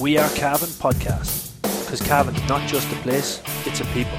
[0.00, 1.50] We Are Cavan podcast.
[1.62, 4.16] Because Cavan's not just a place, it's a people.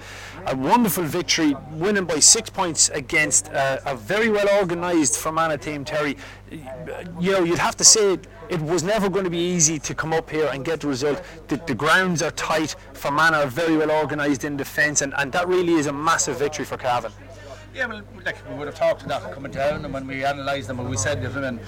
[0.48, 5.86] a wonderful victory, winning by six points against uh, a very well organised Fermanagh team.
[5.86, 6.18] Terry,
[6.52, 10.12] you know, you'd have to say it was never going to be easy to come
[10.12, 11.24] up here and get the result.
[11.48, 15.48] The, the grounds are tight, Fermanagh are very well organised in defence, and, and that
[15.48, 17.14] really is a massive victory for Cavan.
[17.74, 20.68] Yeah, well, like we would have talked to that coming down, and when we analysed
[20.68, 21.60] them, and we said to them, and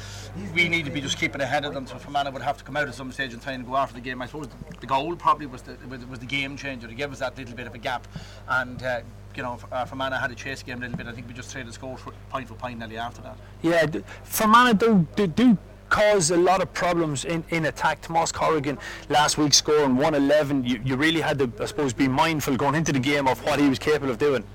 [0.54, 1.88] we need to be just keeping ahead of them.
[1.88, 3.96] So Fermanagh would have to come out at some stage and try and go after
[3.96, 4.22] the game.
[4.22, 4.48] I suppose
[4.80, 5.78] the, goal probably was the
[6.10, 8.08] was the game changer to give us that little bit of a gap,
[8.48, 8.82] and.
[8.82, 9.02] Uh,
[9.36, 11.08] you know, uh, Fermanagh had a chase game a little bit.
[11.08, 13.38] I think we just traded scores point for point nearly after that.
[13.62, 13.86] Yeah,
[14.24, 15.58] Fermanagh do, do, do
[15.90, 18.02] cause a lot of problems in, in attack.
[18.02, 18.78] Tomas Corrigan
[19.10, 20.64] last week scoring 111.
[20.64, 23.60] You, you really had to, I suppose, be mindful going into the game of what
[23.60, 24.46] he was capable of doing.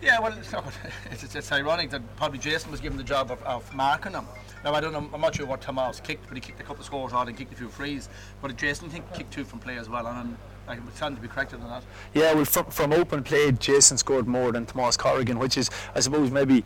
[0.00, 0.54] Yeah, well, it's,
[1.24, 4.24] it's, it's, ironic that probably Jason was given the job of, of marking him.
[4.64, 6.80] Now, I don't know, I'm not sure what Tomas kicked, but he kicked a couple
[6.80, 8.08] of scores out and kicked a few frees.
[8.40, 10.06] But Jason, think, kicked two from play as well.
[10.06, 11.84] And I would stand to be corrected on that.
[12.14, 16.00] Yeah, well, from, from open play, Jason scored more than Tomas Corrigan, which is, I
[16.00, 16.64] suppose, maybe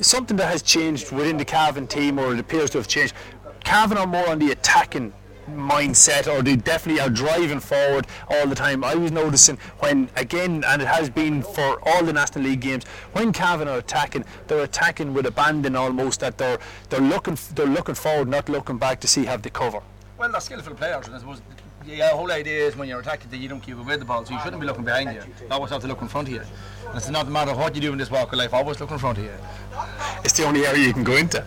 [0.00, 3.14] something that has changed within the Cavan team, or it appears to have changed.
[3.64, 5.12] Cavan are more on the attacking
[5.48, 8.84] mindset or they definitely are driving forward all the time.
[8.84, 12.84] I was noticing when again and it has been for all the National League games
[13.12, 16.58] when Cavan are attacking they're attacking with abandon almost that they're
[16.88, 19.80] they're looking they're looking forward not looking back to see have they cover.
[20.18, 21.40] Well they're skillful players and I suppose
[21.86, 24.34] the whole idea is when you're attacking that you don't keep away the ball so
[24.34, 25.20] you shouldn't be looking behind you.
[25.20, 26.42] You always have to look in front of you.
[26.86, 28.98] And it's not matter what you do in this walk of life, always look in
[28.98, 29.32] front of you
[30.24, 31.44] it's the only area you can go into.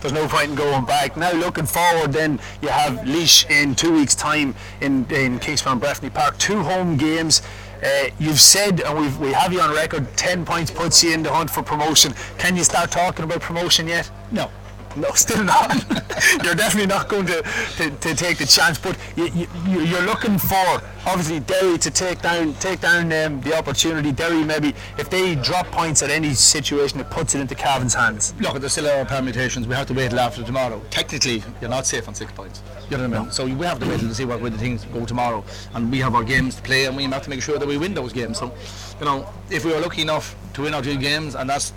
[0.00, 1.16] There's no point in going back.
[1.16, 6.12] Now looking forward, then you have Laois in two weeks' time in in Kingspan Breffni
[6.12, 6.38] Park.
[6.38, 7.42] Two home games.
[7.82, 11.22] Uh, you've said, and we've, we have you on record, 10 points puts you in
[11.22, 12.14] the hunt for promotion.
[12.38, 14.10] Can you start talking about promotion yet?
[14.30, 14.50] No.
[14.96, 15.74] No, still not.
[16.44, 17.42] you're definitely not going to,
[17.76, 22.22] to, to, take the chance, but you, you, you're looking for obviously Derry to take
[22.22, 24.12] down take down um, the opportunity.
[24.12, 28.34] Derry maybe if they drop points at any situation, it puts it into Cavan's hands.
[28.40, 29.66] Look, there's still our permutations.
[29.66, 30.80] We have to wait till after tomorrow.
[30.90, 32.62] Technically, you're not safe on six points.
[32.90, 33.26] You know what I mean?
[33.26, 33.32] No.
[33.32, 35.44] So we have to wait to see what way the things go tomorrow,
[35.74, 37.78] and we have our games to play, and we have to make sure that we
[37.78, 38.38] win those games.
[38.38, 38.54] So,
[39.00, 41.72] you know, if we are lucky enough to win our two games, and that's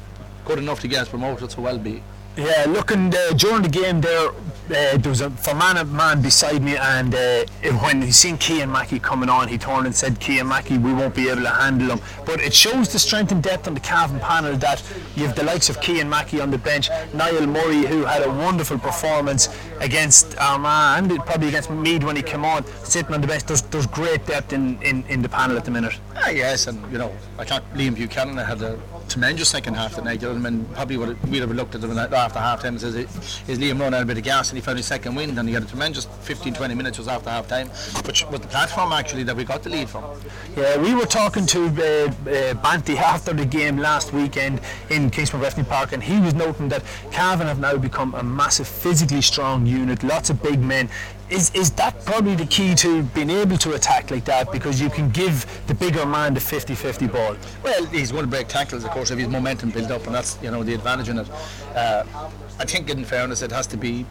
[0.45, 2.03] good enough to get us promoted, so well be.
[2.37, 6.77] Yeah, looking uh, during the game there, uh, there was a Fermanagh man beside me,
[6.77, 7.45] and uh,
[7.81, 11.15] when he seen Cian Mackey coming on, he turned and said, "Cian Mackey, we won't
[11.15, 14.19] be able to handle him." But it shows the strength and depth on the Cavan
[14.19, 14.83] panel that
[15.15, 18.29] you have the likes of Cian Mackey on the bench, Niall Murray, who had a
[18.29, 19.49] wonderful performance
[19.79, 23.43] against Armagh and probably against Meath when he came on, sitting on the bench.
[23.43, 25.97] There's, there's great depth in, in, in the panel at the minute.
[26.15, 30.21] Ah, yes, and you know, I thought Liam Buchanan had a tremendous second half tonight.
[30.21, 32.81] You know, I mean, probably would we'd have looked at them after half time and
[32.81, 35.37] says, is Liam running out a bit of gas and he found his second wind
[35.37, 37.69] and he had a tremendous 15 20 minutes was after half time,
[38.05, 40.03] which was the platform actually that we got the lead from.
[40.55, 44.59] Yeah, we were talking to uh, uh, Banty after the game last weekend
[44.89, 48.67] in Kingspan Breffni Park and he was noting that Cavan have now become a massive
[48.67, 50.89] physically strong unit, lots of big men.
[51.29, 54.51] Is, is that probably the key to being able to attack like that?
[54.51, 57.35] Because you can give the bigger man the 50-50 ball.
[57.63, 60.37] Well he's going to break tackles of course if his momentum built up and that's
[60.41, 61.29] you know the advantage in it.
[61.75, 62.05] Uh,
[62.59, 64.05] I think in fairness it has to be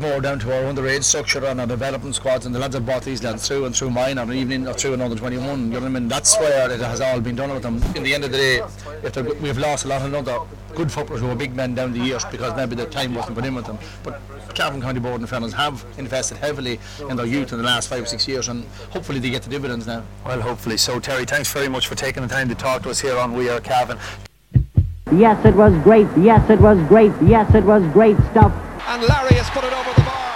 [0.00, 3.02] more down to our underage structure and our development squads and the lads have brought
[3.02, 5.80] these lads through and through mine on an evening or through another 21 you know
[5.80, 8.24] what I mean that's where it has all been done with them in the end
[8.24, 8.62] of the day
[9.02, 10.38] if we've lost a lot of other
[10.74, 13.44] good footballers who are big men down the years because maybe the time wasn't put
[13.44, 14.20] in with them but
[14.54, 18.02] Cavan County Board and Felons have invested heavily in their youth in the last five
[18.02, 21.52] or six years and hopefully they get the dividends now well hopefully so Terry thanks
[21.52, 23.98] very much for taking the time to talk to us here on We Are Cavan
[25.12, 26.06] Yes, it was great.
[26.16, 27.10] Yes, it was great.
[27.26, 28.52] Yes, it was great stuff.
[28.88, 30.30] And Larry has put it over the bar.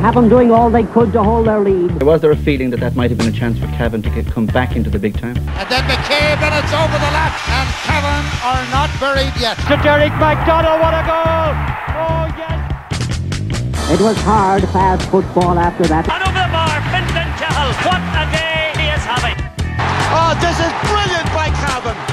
[0.00, 2.02] Cavan doing all they could to hold their lead.
[2.02, 4.26] Was there a feeling that that might have been a chance for Cavan to get,
[4.26, 5.36] come back into the big time?
[5.36, 9.60] And then McCabe and it's over the left and Cavan are not buried yet.
[9.68, 11.52] To Derek McDonald, what a goal!
[12.00, 13.92] Oh yes!
[13.92, 16.08] It was hard, fast football after that.
[16.08, 19.36] And over the bar, Fintan Cahill, what a day he is having!
[20.16, 22.09] Oh, this is brilliant by Cavan!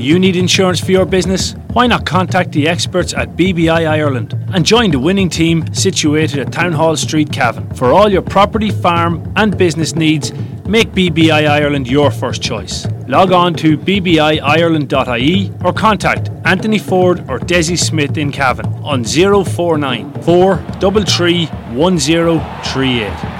[0.00, 1.52] You need insurance for your business?
[1.74, 6.50] Why not contact the experts at BBI Ireland and join the winning team situated at
[6.50, 7.68] Town Hall Street, Cavan.
[7.74, 10.32] For all your property, farm, and business needs,
[10.66, 12.86] make BBI Ireland your first choice.
[13.08, 20.22] Log on to bbiireland.ie or contact Anthony Ford or Desi Smith in Cavan on 049
[20.22, 23.39] 433 1038.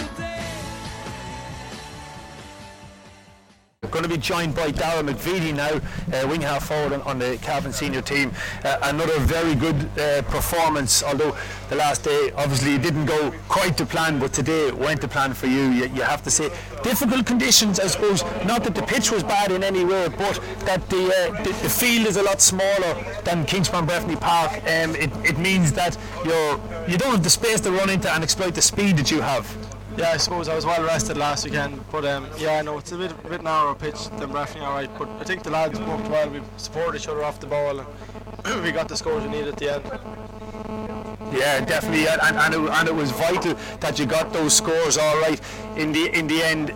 [4.22, 5.80] Joined by Dara McVeety now,
[6.16, 8.30] uh, wing half forward on, on, the Cavan senior team.
[8.62, 11.36] Uh, another very good uh, performance, although
[11.70, 15.48] the last day obviously didn't go quite to plan, but today went to plan for
[15.48, 15.70] you.
[15.70, 15.86] you.
[15.86, 16.50] You have to say
[16.84, 18.22] difficult conditions, I suppose.
[18.46, 21.68] Not that the pitch was bad in any way, but that the uh, the, the,
[21.68, 24.52] field is a lot smaller than Kingspan Breffni Park.
[24.52, 28.22] Um, it, it means that you're you don't have the space to run into and
[28.22, 29.71] exploit the speed that you have.
[29.96, 32.92] Yeah, I suppose I was well rested last weekend, but um, yeah, I know it's
[32.92, 34.90] a bit a bit narrower pitch than Breffni, all right.
[34.98, 36.30] But I think the lads worked well.
[36.30, 39.56] We supported each other off the ball, and we got the scores we needed at
[39.58, 39.84] the end.
[41.32, 45.20] Yeah, definitely, and, and, it, and it was vital that you got those scores all
[45.20, 45.40] right
[45.76, 46.70] in the in the end.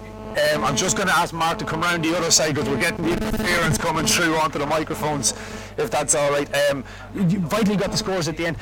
[0.52, 2.78] Um, I'm just going to ask Mark to come around the other side because we're
[2.78, 5.32] getting the interference coming through onto the microphones,
[5.78, 6.48] if that's all right.
[6.68, 6.84] Um,
[7.14, 8.58] you vitally got the scores at the end.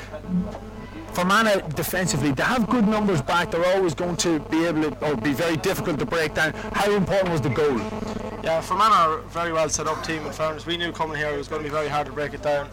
[1.15, 3.49] Fermanagh defensively, they have good numbers back.
[3.49, 6.51] They're always going to be able to, or be very difficult to break down.
[6.73, 7.77] How important was the goal?
[8.43, 10.25] Yeah, Fermanagh are a very well set up team.
[10.25, 12.33] In fairness, we knew coming here it was going to be very hard to break
[12.33, 12.69] it down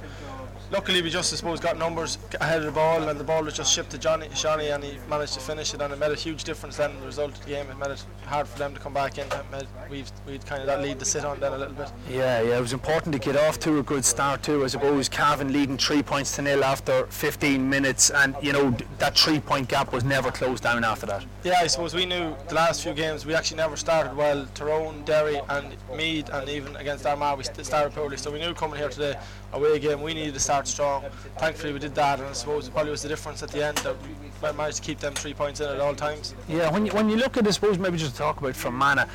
[0.72, 3.54] luckily we just I suppose got numbers ahead of the ball and the ball was
[3.54, 6.16] just shipped to Johnny Johnny and he managed to finish it and it made a
[6.16, 7.68] huge difference then in the result of the game.
[7.70, 9.26] It made it hard for them to come back in.
[9.52, 11.92] Made, we've we'd kind of that lead to sit on then a little bit.
[12.10, 15.08] Yeah yeah it was important to get off to a good start too I suppose.
[15.10, 19.68] Cavan leading three points to nil after 15 minutes and you know that three point
[19.68, 21.26] gap was never closed down after that.
[21.44, 24.46] Yeah I suppose we knew the last few games we actually never started well.
[24.54, 28.16] Tyrone Derry and Meath and even against Armagh we started poorly.
[28.16, 29.16] So we knew coming here today
[29.52, 31.04] away game we needed to start strong.
[31.38, 33.78] Thankfully we did that and I suppose it probably was the difference at the end
[33.78, 36.34] that we managed to keep them three points in at all times.
[36.48, 39.06] Yeah, when you, when you look at I suppose maybe just talk about Fermanagh,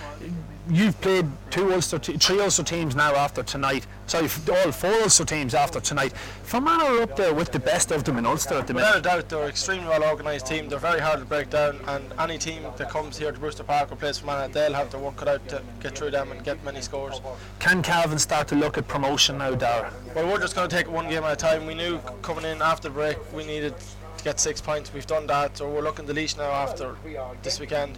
[0.69, 3.86] you've played two Ulster, three Ulster teams now after tonight.
[4.06, 6.14] Sorry, all four Ulster teams after tonight.
[6.44, 8.96] Fermanagh are up there with the best of them in Ulster at the minute.
[8.96, 10.69] Without a doubt, they're an extremely well organised team.
[10.69, 13.92] They're very hard to break down, and any team that comes here to Brewster Park
[13.92, 16.64] or plays Fermanagh, they'll have to work it out to get through them and get
[16.64, 17.22] many scores.
[17.60, 19.92] Can Cavan start to look at promotion now, Dara?
[20.16, 21.66] Well, we're just going to take one game at a time.
[21.66, 23.74] We knew coming in after the break we needed
[24.18, 24.94] to get six points.
[24.94, 26.96] We've done that, so we're looking the Laois now after
[27.44, 27.97] this weekend.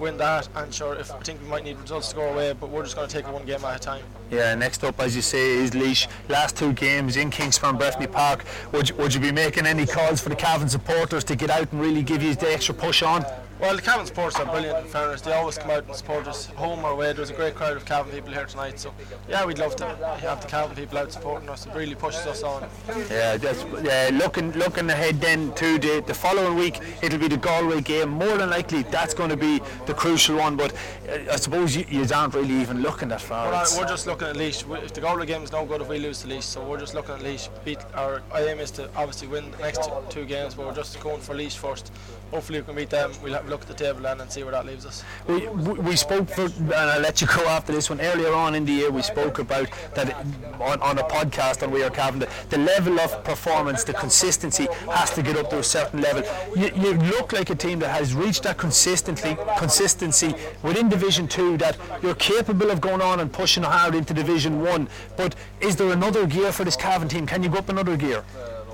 [0.00, 2.70] Win that, and sure, if I think we might need results to go away, but
[2.70, 4.02] we're just going to take it one game at a time.
[4.30, 6.06] Yeah, next up, as you say, is Laois.
[6.28, 8.44] Last two games in Kingspan Breffni Park.
[8.72, 11.70] Would you, would you be making any calls for the Cavan supporters to get out
[11.72, 13.24] and really give you the extra push on?
[13.60, 15.20] Well, the Cavan supporters are brilliant, in fairness.
[15.20, 17.12] They always come out and support us, home or away.
[17.12, 18.94] There's a great crowd of Cavan people here tonight, so
[19.28, 19.84] yeah, we'd love to
[20.20, 21.66] have the Cavan people out supporting us.
[21.66, 22.68] It really pushes us on.
[23.10, 27.36] Yeah, that's, yeah looking looking ahead then to the, the following week, it'll be the
[27.36, 28.10] Galway game.
[28.10, 30.72] More than likely, that's going to be the crucial one, but
[31.08, 33.50] uh, I suppose you, you aren't really even looking that far.
[33.50, 34.84] Well, we're just looking at Laois.
[34.84, 36.94] If the Galway game is no good if we lose the Laois, so we're just
[36.94, 37.48] looking at Laois.
[37.64, 41.00] Beat our aim is to obviously win the next two, two games, but we're just
[41.00, 41.92] going for Laois first.
[42.30, 43.10] Hopefully, we can beat them.
[43.22, 45.02] We'll have a look at the table then and see where that leaves us.
[45.26, 48.00] We, we spoke for, and I'll let you go after this one.
[48.00, 50.14] Earlier on in the year, we spoke about that
[50.60, 52.20] on, on a podcast on We Are Cavan.
[52.20, 56.22] The, the level of performance, the consistency has to get up to a certain level.
[56.54, 61.56] You, you look like a team that has reached that consistently consistency within Division Two.
[61.56, 64.88] That you're capable of going on and pushing hard into Division One.
[65.16, 67.26] But is there another gear for this Cavan team?
[67.26, 68.22] Can you go up another gear?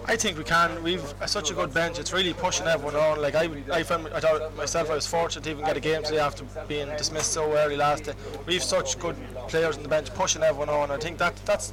[0.06, 0.82] I think we can.
[0.82, 1.98] We've uh, such a good bench.
[1.98, 3.22] It's really pushing everyone on.
[3.22, 6.02] Like I, I found, I thought myself, I was fortunate to even get a game
[6.02, 8.14] today after being dismissed so early last day.
[8.46, 9.16] We've such good
[9.48, 10.90] players in the bench pushing everyone on.
[10.90, 11.72] I think that that's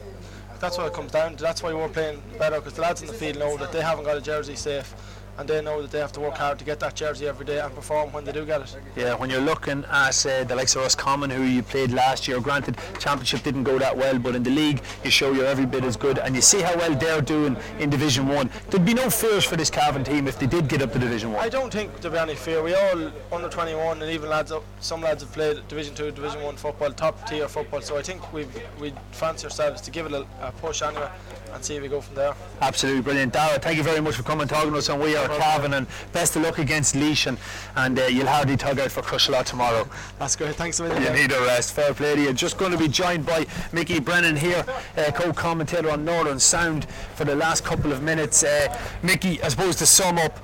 [0.60, 1.44] that's what it comes down to.
[1.44, 4.06] That's why we're playing better because the lads in the field know that they haven't
[4.06, 4.96] got a jersey safe
[5.42, 7.60] and they know that they have to work hard to get that jersey every day
[7.60, 8.76] and perform when they do get it.
[8.96, 12.40] Yeah, when you're looking at uh, the likes of Roscommon, who you played last year,
[12.40, 15.84] granted, championship didn't go that well, but in the league, you show you're every bit
[15.84, 18.52] as good, and you see how well they're doing in Division One.
[18.70, 21.34] There'd be no fears for this Cavan team if they did get up to Division
[21.34, 21.44] One.
[21.44, 22.62] I don't think there'll be any fear.
[22.62, 26.44] We all under 21, and even lads, up, some lads have played Division Two, Division
[26.44, 27.82] One football, top tier football.
[27.82, 28.46] So I think we
[28.80, 31.10] we fancy ourselves to give it a, a push anyway
[31.54, 32.34] and see if we go from there.
[32.62, 33.34] Absolutely brilliant.
[33.34, 35.74] Dara, thank you very much for coming and talking to us on We Are Cavan
[35.74, 37.38] and best of luck against Laois and,
[37.76, 39.88] and uh, you'll hardly tug out for Crushala tomorrow.
[40.20, 40.56] That's great.
[40.56, 41.04] Thanks a million.
[41.04, 41.74] You need a rest.
[41.74, 42.34] Fair play to you.
[42.34, 44.66] Just going to be joined by Mickey Brennan here,
[44.98, 46.86] uh, co-commentator on Northern Sound
[47.16, 48.44] for the last couple of minutes.
[48.44, 50.40] Uh, Mickey, I suppose to sum up,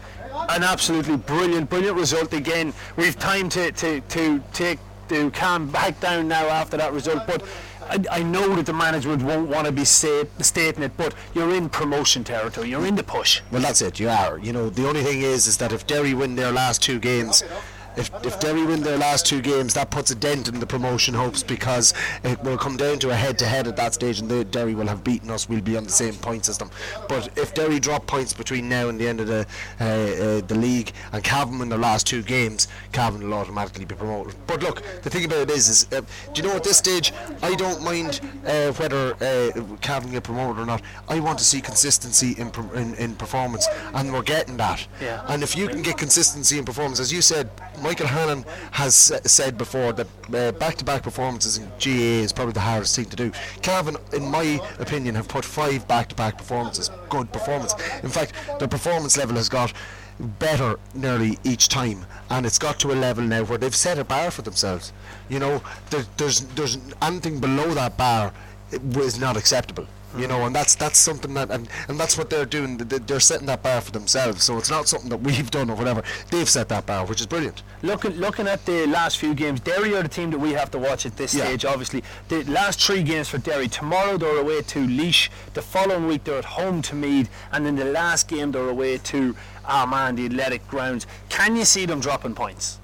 [0.50, 2.74] an absolutely brilliant, brilliant result again.
[2.96, 4.79] We've time to, to, to take
[5.10, 7.44] to calm back down now after that result, but
[7.89, 11.53] I, I know that the management won't want to be state, stating it, but you're
[11.53, 12.70] in promotion territory.
[12.70, 13.41] You're in the push.
[13.51, 14.00] Well, that's it.
[14.00, 14.38] You are.
[14.39, 17.44] You know, the only thing is, is that if Derry win their last two games,
[17.97, 21.13] if, if Derry win their last two games, that puts a dent in the promotion
[21.13, 24.87] hopes because it will come down to a head-to-head at that stage, and Derry will
[24.87, 25.49] have beaten us.
[25.49, 26.69] We'll be on the same point system.
[27.09, 29.45] But if Derry drop points between now and the end of the
[29.79, 33.95] uh, uh, the league, and Cavan win their last two games, Cavan will automatically be
[33.95, 34.35] promoted.
[34.45, 36.01] But look, the thing about it is, is uh,
[36.33, 40.61] do you know at this stage, I don't mind uh, whether uh, Cavan get promoted
[40.61, 40.81] or not.
[41.09, 44.85] I want to see consistency in, in, in performance, and we're getting that.
[45.01, 45.23] Yeah.
[45.27, 47.49] And if you can get consistency in performance, as you said.
[47.88, 52.98] Michael Hannon has said before that uh, back-to-back performances in GA is probably the hardest
[52.98, 53.32] thing to do.
[53.62, 57.74] Cavan, in my opinion, have put five back-to-back performances, good performance.
[58.03, 59.72] In fact, their performance level has got
[60.20, 64.03] better nearly each time, and it's got to a level now where they've set a
[64.03, 64.91] bar for themselves.
[65.29, 68.34] You know, there, there's there's anything below that bar
[68.98, 72.45] is not acceptable you know, and that's that's something that and, and that's what they're
[72.45, 72.77] doing.
[72.77, 74.43] They're setting that bar for themselves.
[74.43, 76.03] So it's not something that we've done or whatever.
[76.31, 77.63] They've set that bar, which is brilliant.
[77.81, 80.79] Looking looking at the last few games, Derry are the team that we have to
[80.79, 81.45] watch at this Yeah.
[81.45, 81.65] stage.
[81.65, 83.67] Obviously, the last three games for Derry.
[83.67, 85.29] Tomorrow they're away to Laois.
[85.53, 88.97] The following week they're at home to Meath, and then the last game they're away
[88.97, 91.05] to ah, Armagh, the Athletic Grounds.
[91.29, 92.79] Can you see them dropping points?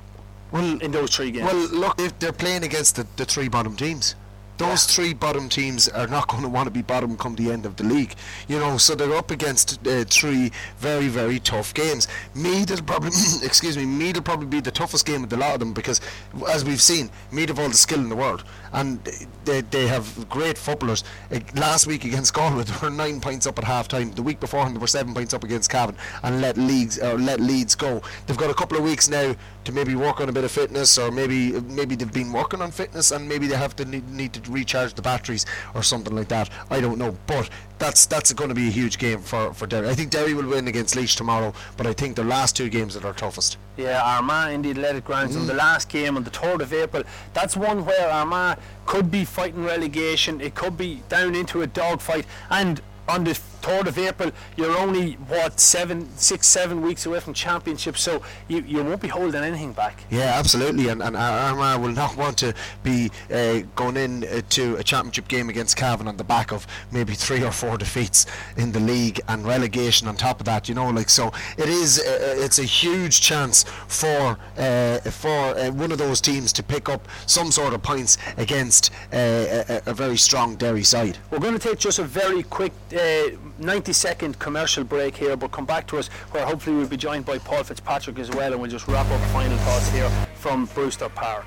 [0.52, 1.52] Well, in those three games.
[1.52, 4.16] Well, look, if they're playing against the, the three bottom teams.
[4.58, 7.66] Those three bottom teams are not going to want to be bottom come the end
[7.66, 8.16] of the league,
[8.48, 8.78] you know.
[8.78, 12.08] So they're up against uh, three very, very tough games.
[12.36, 13.10] Meath will probably,
[13.44, 16.02] excuse me, Meath will probably be the toughest game of the lot of them because,
[16.50, 19.04] as we've seen, Meath have all the skill in the world, and
[19.46, 21.04] they, they have great footballers.
[21.32, 24.12] Uh, last week against Galway, they were nine points up at half time.
[24.12, 27.40] The week before, they were seven points up against Cavan and let leagues or let
[27.40, 28.02] Leeds go.
[28.28, 30.98] They've got a couple of weeks now to maybe work on a bit of fitness,
[30.98, 34.34] or maybe maybe they've been working on fitness, and maybe they have to need, need
[34.34, 36.50] to recharge the batteries or something like that.
[36.70, 39.90] I don't know, but that's that's going to be a huge game for for Derry.
[39.90, 42.96] I think Derry will win against Laois tomorrow, but I think the last two games
[42.96, 43.58] are their toughest.
[43.76, 47.04] Yeah, Armagh in the Athletic Grounds on the last game on the 3rd of April.
[47.34, 50.40] That's one where Armagh could be fighting relegation.
[50.42, 52.26] It could be down into a dogfight.
[52.52, 57.34] And on the 3rd of April, you're only, what, seven, six, seven weeks away from
[57.34, 60.04] championship, so you, you won't be holding anything back.
[60.10, 62.54] Yeah, absolutely, and, and Armagh will not want to
[62.84, 66.68] be uh, going in uh, to a championship game against Cavan on the back of
[66.92, 68.26] maybe three or four defeats
[68.58, 70.68] in the league and relegation on top of that.
[70.68, 72.00] You know, like so, it is.
[72.00, 76.90] Uh, it's a huge chance for uh, for uh, one of those teams to pick
[76.90, 81.18] up some sort of points against uh, a, a very strong Derry side.
[81.32, 83.30] We're going to take just a very quick uh,
[83.64, 87.26] 90 second commercial break here, but come back to us where hopefully we'll be joined
[87.26, 91.10] by Paul Fitzpatrick as well, and we'll just wrap up final thoughts here from Brewster
[91.10, 91.46] Park.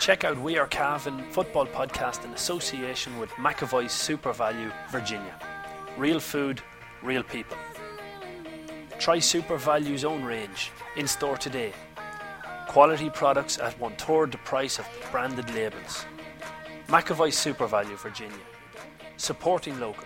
[0.00, 5.38] Check out We Are Cavan football podcast in association with McAvoy SuperValu Virginia.
[5.96, 6.60] Real food,
[7.02, 7.56] real people.
[8.98, 11.72] Try SuperValu's own range in store today.
[12.66, 16.04] Quality products at one third the price of branded labels.
[16.92, 18.36] McAvoy SuperValu Virginia.
[19.16, 20.04] Supporting local.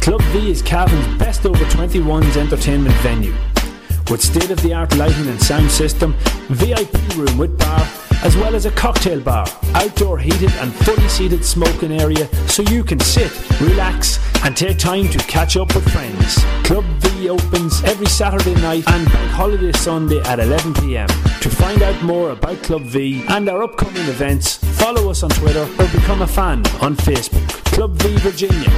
[0.00, 3.34] Club V is Cavan's best over 21s entertainment venue.
[4.08, 6.14] With state of the art lighting and sound system,
[6.48, 7.84] VIP room with bar,
[8.22, 12.84] as well as a cocktail bar, outdoor heated and fully seated smoking area so you
[12.84, 16.36] can sit, relax, and take time to catch up with friends.
[16.64, 21.08] Club V opens every Saturday night and Bank Holiday Sunday at 11pm.
[21.40, 25.68] To find out more about Club V and our upcoming events, follow us on Twitter
[25.78, 27.46] or become a fan on Facebook.
[27.72, 28.70] Club V Virginia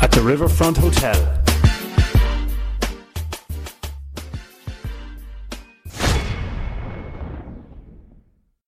[0.00, 1.39] at the Riverfront Hotel.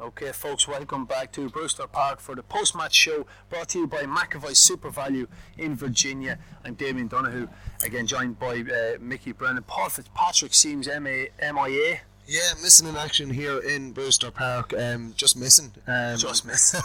[0.00, 3.86] Okay, folks, welcome back to Brewster Park for the post match show brought to you
[3.88, 5.26] by McAvoy SuperValu
[5.58, 6.38] in Virginia.
[6.64, 7.48] I'm Damien Donahue,
[7.84, 9.64] again joined by uh, Mickey Brennan.
[9.64, 11.98] Paul Fitzpatrick seems MIA.
[12.28, 14.72] Yeah, missing in action here in Brewster Park.
[14.78, 15.72] Um, just missing.
[15.88, 16.80] Um, just missing.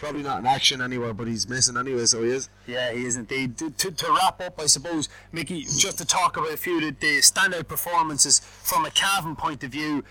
[0.00, 2.48] probably not in action anywhere, but he's missing anyway, so he is.
[2.66, 3.58] Yeah, he is indeed.
[3.58, 6.82] To, to, to wrap up, I suppose, Mickey, just to talk about a few of
[6.82, 10.04] the, the standout performances from a Cavan point of view.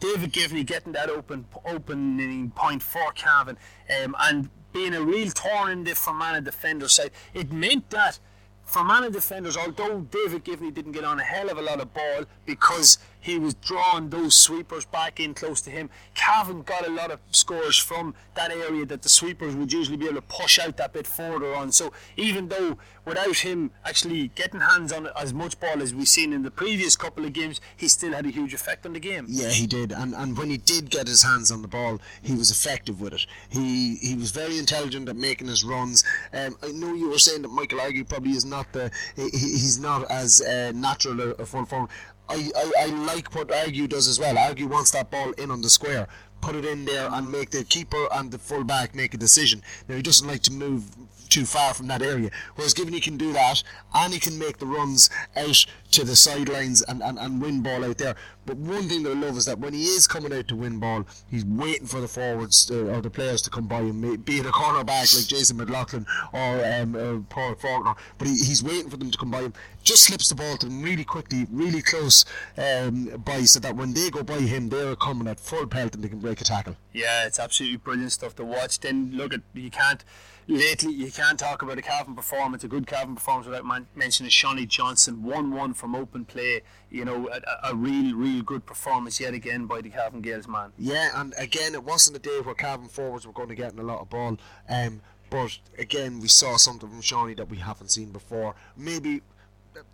[0.00, 3.56] David Givney getting that open opening point for Cavan
[4.04, 7.10] um, and being a real thorn in the Fermanagh defender side.
[7.32, 8.18] It meant that
[8.64, 12.24] Fermanagh defenders, although David Givney didn't get on a hell of a lot of ball
[12.44, 15.90] because he was drawing those sweepers back in close to him.
[16.14, 20.06] Cavan got a lot of scores from that area that the sweepers would usually be
[20.06, 21.72] able to push out that bit further on.
[21.72, 26.32] So even though without him actually getting hands on as much ball as we've seen
[26.32, 29.26] in the previous couple of games, he still had a huge effect on the game.
[29.28, 29.92] Yeah, he did.
[29.92, 33.14] And and when he did get his hands on the ball, he was effective with
[33.14, 33.26] it.
[33.48, 36.04] He he was very intelligent at making his runs.
[36.32, 39.78] Um, I know you were saying that Michael Argue probably is not the he, he's
[39.78, 41.90] not as uh, natural a, a full forward.
[42.28, 44.36] I, I, I like what Argue does as well.
[44.38, 46.08] Argue wants that ball in on the square,
[46.40, 49.62] put it in there, and make the keeper and the full back make a decision.
[49.88, 50.84] Now he doesn't like to move
[51.28, 52.30] too far from that area.
[52.54, 53.62] Whereas Givney can do that
[53.94, 57.84] and he can make the runs out to the sidelines and, and, and win ball
[57.84, 58.14] out there.
[58.46, 60.78] But one thing that I love is that when he is coming out to win
[60.78, 64.38] ball, he's waiting for the forwards uh, or the players to come by him, be
[64.38, 67.94] it a cornerback like Jason McLaughlin or um, uh, Paul Faulkner.
[68.16, 70.66] But he, he's waiting for them to come by him, just slips the ball to
[70.66, 72.24] them really quickly, really close
[72.56, 76.02] um, by, so that when they go by him, they're coming at full pelt and
[76.02, 76.76] they can break a tackle.
[76.92, 78.80] Yeah, it's absolutely brilliant stuff to watch.
[78.80, 80.04] Then look at you can't
[80.48, 84.30] lately you can't talk about a Cavan performance, a good Cavan performance without man- mentioning
[84.30, 86.62] Seanie Johnston, one-one from open play.
[86.90, 90.72] You know, a, a, real, real good performance yet again by the Cavan Gaels man.
[90.78, 93.78] Yeah, and again, it wasn't a day where Cavan forwards were going to get in
[93.78, 94.38] a lot of ball.
[94.68, 98.54] Um, but again, we saw something from Seanie that we haven't seen before.
[98.76, 99.20] Maybe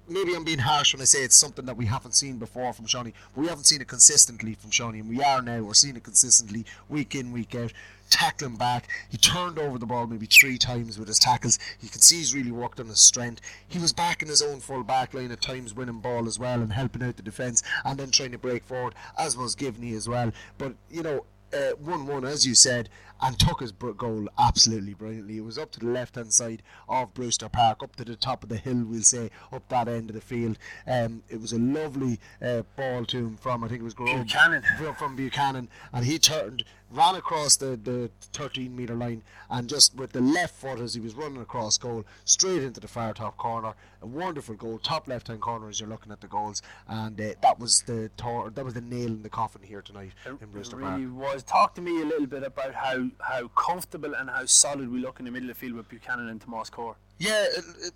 [0.08, 2.86] maybe I'm being harsh when I say it's something that we haven't seen before from
[2.86, 5.62] Seanie, but we haven't seen it consistently from Seanie, and we are now.
[5.62, 7.72] We're seeing it consistently week in, week out.
[8.14, 11.58] Tackling back, he turned over the ball maybe three times with his tackles.
[11.80, 13.40] You can see he's really worked on his strength.
[13.66, 16.62] He was back in his own full back line at times, winning ball as well
[16.62, 20.08] and helping out the defence, and then trying to break forward, as was Givney as
[20.08, 20.30] well.
[20.58, 22.88] But you know, uh, 1 1, as you said,
[23.22, 25.38] and took his goal absolutely brilliantly.
[25.38, 28.42] It was up to the left hand side of Brewster Park, up to the top
[28.42, 30.58] of the hill, we'll say, up that end of the field.
[30.86, 34.14] Um, it was a lovely uh, ball to him from, I think it was Grove,
[34.16, 34.62] Buchanan.
[34.98, 40.12] From Buchanan, and he turned, ran across the, the 13 metre line, and just with
[40.12, 43.74] the left foot as he was running across goal, straight into the far top corner.
[44.02, 47.30] A wonderful goal, top left hand corner as you're looking at the goals, and uh,
[47.40, 50.50] that was the tor- that was the nail in the coffin here tonight it in
[50.50, 51.32] Brewster really Park.
[51.34, 51.42] was.
[51.42, 55.18] Talk to me a little bit about how how comfortable and how solid we look
[55.18, 56.96] in the middle of the field with Buchanan and Tomas Core.
[57.18, 57.92] Yeah, it, it,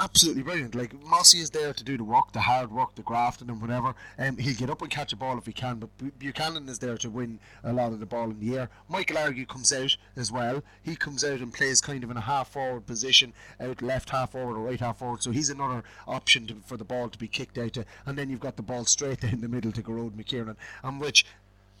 [0.00, 0.74] absolutely brilliant.
[0.74, 3.94] Like Mossy is there to do the work, the hard work, the grafting, and whatever.
[4.18, 6.78] Um, he'll get up and catch a ball if he can, but Bu- Buchanan is
[6.78, 8.68] there to win a lot of the ball in the air.
[8.88, 10.62] Michael Argue comes out as well.
[10.82, 14.32] He comes out and plays kind of in a half forward position, out left half
[14.32, 15.22] forward or right half forward.
[15.22, 18.30] So he's another option to, for the ball to be kicked out to, and then
[18.30, 21.24] you've got the ball straight in the middle to Gearóid McKiernan, and which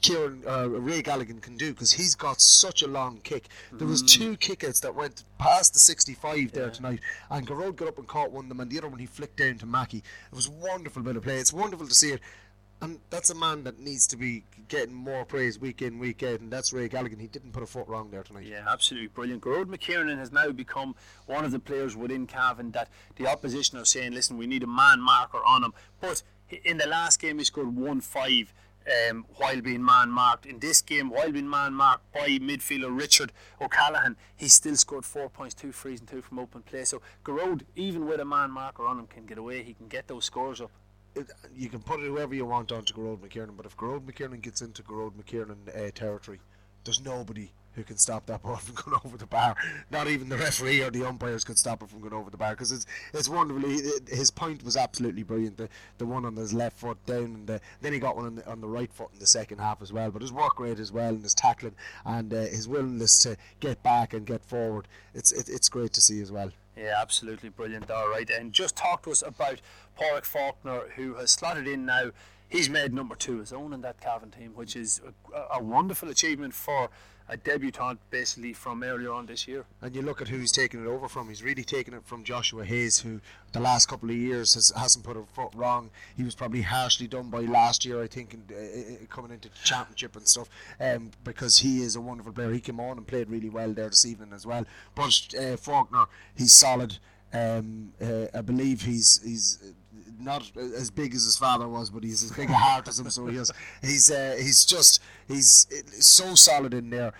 [0.00, 3.48] Kieran uh, Ray Galligan can do because he's got such a long kick.
[3.72, 7.98] There was two kickouts that went past the 65 there tonight, and Gearóid got up
[7.98, 9.98] and caught one of them, and the other one he flicked down to Mackey.
[9.98, 11.38] It was a wonderful bit of play.
[11.38, 12.20] It's wonderful to see it,
[12.80, 16.38] and that's a man that needs to be getting more praise week in week out,
[16.40, 17.20] and that's Ray Galligan.
[17.20, 18.46] He didn't put a foot wrong there tonight.
[18.46, 19.42] Yeah, absolutely brilliant.
[19.42, 20.94] Gearóid McKiernan has now become
[21.26, 24.68] one of the players within Cavan that the opposition are saying, listen, we need a
[24.68, 25.74] man marker on him.
[26.00, 26.22] But
[26.64, 28.52] in the last game, he scored one five
[28.88, 30.46] um, while being man marked.
[30.46, 35.28] In this game, while being man marked by midfielder Richard O'Callaghan, he still scored four
[35.28, 36.84] points, two frees and two from open play.
[36.84, 39.62] So Gearóid, even with a man marker on him, can get away.
[39.62, 40.70] He can get those scores up.
[41.14, 44.40] It, you can put it whoever you want onto Gearóid McKiernan, but if Gearóid McKiernan
[44.40, 46.40] gets into Gearóid McKiernan uh, territory,
[46.84, 49.56] there's nobody who can stop that ball from going over the bar.
[49.90, 52.50] Not even the referee or the umpires could stop it from going over the bar
[52.50, 53.68] because it's it's wonderful.
[53.68, 55.56] He, his point was absolutely brilliant.
[55.56, 58.34] The the one on his left foot down, and the, then he got one on
[58.34, 60.10] the, on the right foot in the second half as well.
[60.10, 63.82] But his work rate as well, and his tackling, and uh, his willingness to get
[63.82, 64.88] back and get forward.
[65.14, 66.50] It's it, it's great to see as well.
[66.76, 67.90] Yeah, absolutely brilliant.
[67.90, 69.60] All right, and just talk to us about
[69.98, 72.10] Pádraig Faulkner, who has slotted in now.
[72.50, 75.02] He's made number two his own in that Cavan team, which is
[75.34, 76.88] a, a wonderful achievement for
[77.28, 79.64] a debutant basically from earlier on this year.
[79.82, 81.28] And you look at who he's taking it over from.
[81.28, 83.20] He's really taken it from Joshua Hayes, who
[83.52, 85.90] the last couple of years has, hasn't put a foot wrong.
[86.16, 89.54] He was probably harshly done by last year, I think, in, uh, coming into the
[89.62, 90.48] championship and stuff,
[90.80, 92.52] um, because he is a wonderful player.
[92.52, 94.64] He came on and played really well there this evening as well.
[94.94, 96.98] But uh, Faulkner, he's solid.
[97.32, 99.74] Um, uh, I believe he's he's
[100.18, 103.10] not as big as his father was, but he's as big a heart as him.
[103.10, 103.36] So he
[103.82, 105.66] he's uh, he's just he's
[106.00, 107.12] so solid in there.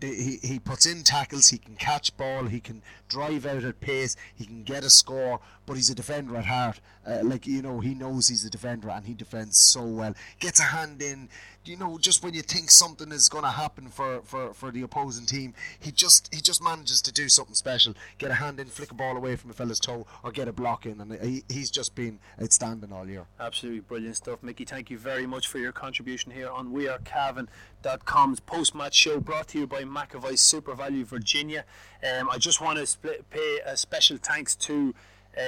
[0.00, 1.48] He he puts in tackles.
[1.48, 2.46] He can catch ball.
[2.46, 4.16] He can drive out at pace.
[4.34, 5.40] He can get a score.
[5.66, 6.80] But he's a defender at heart.
[7.06, 10.14] Uh, like you know, he knows he's a defender and he defends so well.
[10.40, 11.28] Gets a hand in
[11.68, 14.82] you know, just when you think something is going to happen for, for, for the
[14.82, 18.66] opposing team, he just he just manages to do something special, get a hand in,
[18.66, 21.44] flick a ball away from a fella's toe, or get a block in, and he,
[21.48, 23.26] he's just been outstanding all year.
[23.38, 24.64] Absolutely brilliant stuff, Mickey.
[24.64, 29.66] Thank you very much for your contribution here on WeAreCavan.com's post-match show, brought to you
[29.66, 31.64] by McAvoy SuperValu Virginia.
[32.02, 34.94] Um, I just want to split, pay a special thanks to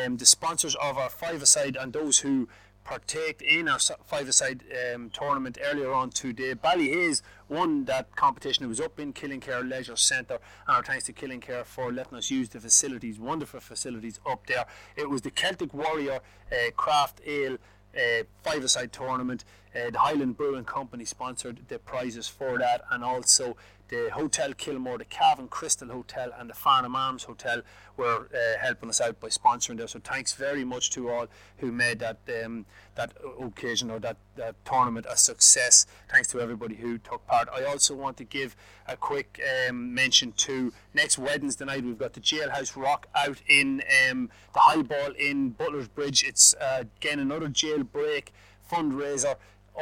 [0.05, 2.49] um, the sponsors of our five-a-side and those who
[2.85, 4.65] partake in our five-a-side
[4.95, 6.55] um, tournament earlier on today.
[6.55, 8.65] Ballyhaise won that competition.
[8.65, 12.31] It was up in Killinkere Leisure Centre, and our thanks to Killinkere for letting us
[12.31, 14.67] use the facilities, wonderful facilities up there.
[14.97, 17.59] It was the Celtic Warrior uh, Craft Ale
[17.97, 19.45] uh, five-a-side tournament.
[19.75, 23.57] Uh, the Highland Brewing Company sponsored the prizes for that, and also
[23.91, 27.63] the Hotel Kilmore, the Cavan Crystal Hotel, and the Farnham Arms Hotel
[27.97, 29.91] were uh, helping us out by sponsoring this.
[29.91, 31.27] So thanks very much to all
[31.59, 35.87] who made that um, that occasion or that, that tournament a success.
[36.09, 37.49] Thanks to everybody who took part.
[37.53, 42.13] I also want to give a quick um, mention to next Wednesday night we've got
[42.13, 46.25] the Jailhouse Rock out in um, the High Ball in Butler's Bridge.
[46.25, 48.29] It's uh, again another jailbreak
[48.71, 49.37] fundraiser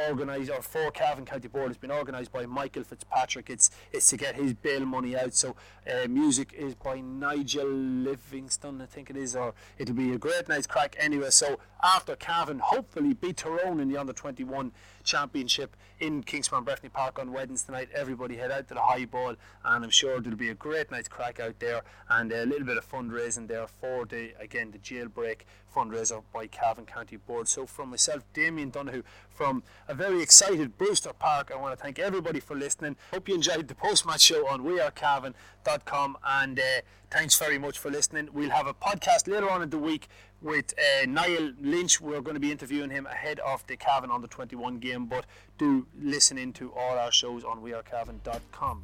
[0.07, 3.49] organised or for Cavan County Board has been organised by Michael Fitzpatrick.
[3.49, 5.33] It's it's to get his bail money out.
[5.33, 5.55] So
[5.87, 10.47] uh, music is by Nigel Livingston, I think it is, or it'll be a great
[10.47, 11.29] night's crack anyway.
[11.29, 14.71] So after Cavan hopefully beat Tyrone in the under 21
[15.09, 17.89] championship in Kingspan Breffni Park on Wednesday night.
[17.93, 21.07] Everybody head out to the high ball, and I'm sure there'll be a great night's
[21.07, 25.41] crack out there and a little bit of fundraising there for the again the jailbreak
[25.75, 27.47] fundraiser by Cavan County Board.
[27.47, 31.97] So from myself, Damien Donahue, from a very excited Brewster Park, I want to thank
[31.99, 32.95] everybody for listening.
[33.11, 36.63] Hope you enjoyed the post-match show on wearecavan.com and uh,
[37.11, 38.29] thanks very much for listening.
[38.33, 40.07] We'll have a podcast later on in the week
[40.41, 41.99] with uh, Niall Lynch.
[41.99, 45.25] We're going to be interviewing him ahead of the Cavan on the 21 game, but
[45.57, 48.83] do listen into all our shows on wearecavan.com.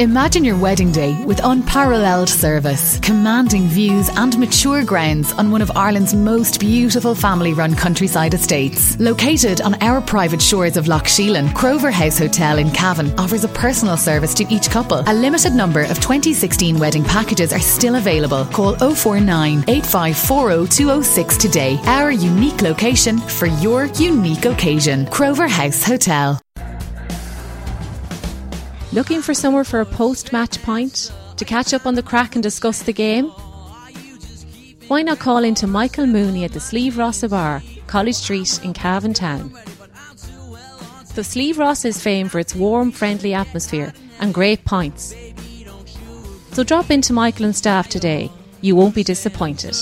[0.00, 5.70] Imagine your wedding day with unparalleled service, commanding views and mature grounds on one of
[5.76, 8.98] Ireland's most beautiful family run countryside estates.
[8.98, 13.48] Located on our private shores of Loch Sheelin, Crover House Hotel in Cavan offers a
[13.48, 15.04] personal service to each couple.
[15.06, 18.44] A limited number of 2016 wedding packages are still available.
[18.46, 21.78] Call 049 8540 206 today.
[21.84, 25.06] Our unique location for your unique occasion.
[25.06, 26.40] Crover House Hotel.
[28.92, 31.12] Looking for somewhere for a post match pint?
[31.36, 33.30] To catch up on the crack and discuss the game?
[34.88, 39.14] Why not call into Michael Mooney at the Sleeve Rossa Bar, College Street in Cavan
[39.14, 39.52] Town?
[41.14, 45.14] The Sleeve Rossa is famed for its warm, friendly atmosphere and great pints.
[46.60, 48.30] So drop into Michael and staff today.
[48.60, 49.72] You won't be disappointed.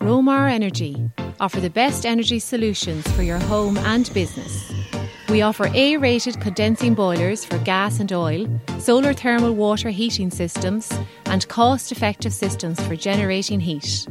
[0.00, 4.70] Romar Energy offer the best energy solutions for your home and business.
[5.30, 8.46] We offer A rated condensing boilers for gas and oil,
[8.78, 10.92] solar thermal water heating systems,
[11.24, 14.06] and cost effective systems for generating heat.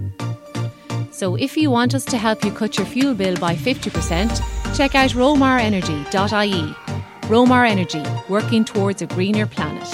[1.22, 4.96] So if you want us to help you cut your fuel bill by 50%, check
[4.96, 6.76] out romarenergy.ie.
[7.30, 9.88] Romar Energy, working towards a greener planet.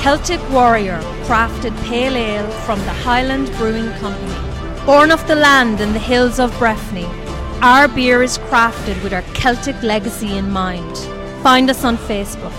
[0.00, 4.86] Celtic Warrior crafted pale ale from the Highland Brewing Company.
[4.86, 7.23] Born of the land in the hills of Breffni,
[7.64, 10.98] Our beer is crafted with our Celtic legacy in mind.
[11.42, 12.52] Find us on Facebook.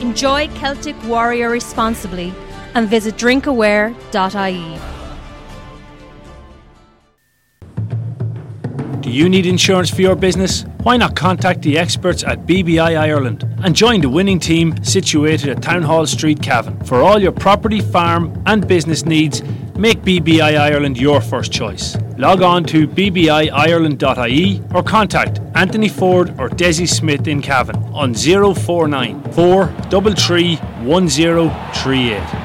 [0.00, 2.32] Enjoy Celtic Warrior responsibly
[2.74, 4.78] and visit drinkaware.ie.
[9.00, 10.64] Do you need insurance for your business?
[10.82, 15.62] Why not contact the experts at BBI Ireland and join the winning team situated at
[15.62, 16.82] Town Hall Street, Cavan.
[16.84, 19.44] For all your property, farm, and business needs,
[19.76, 21.96] make BBI Ireland your first choice.
[22.18, 29.22] Log on to bbiireland.ie or contact Anthony Ford or Desi Smith in Cavan on 049
[29.32, 32.41] 433 1038.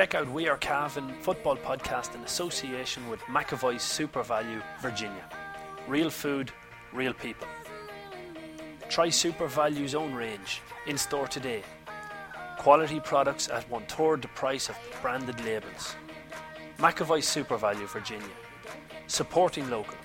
[0.00, 5.22] Check out We Are Cavan football podcast in association with McAvoy's SuperValu, Virginia.
[5.86, 6.50] Real food,
[6.94, 7.46] real people.
[8.88, 11.62] Try SuperValu's own range in store today.
[12.56, 15.94] Quality products at one third the price of branded labels.
[16.78, 18.36] McAvoy SuperValu, Virginia.
[19.06, 19.98] Supporting local.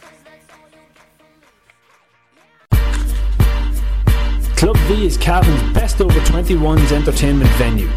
[4.58, 7.90] Club V is Cavan's best over 21s entertainment venue.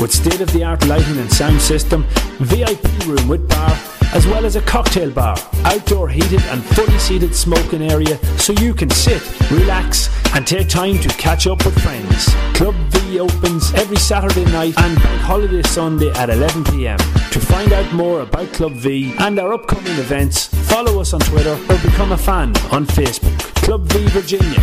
[0.00, 2.06] With state of the art lighting and sound system,
[2.38, 3.76] VIP room with bar,
[4.14, 8.72] as well as a cocktail bar, outdoor heated and fully seated smoking area so you
[8.72, 12.34] can sit, relax, and take time to catch up with friends.
[12.54, 16.96] Club V opens every Saturday night and Holiday Sunday at 11pm.
[17.32, 21.58] To find out more about Club V and our upcoming events, follow us on Twitter
[21.68, 23.38] or become a fan on Facebook.
[23.56, 24.60] Club V Virginia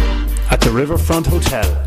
[0.50, 1.87] at the Riverfront Hotel.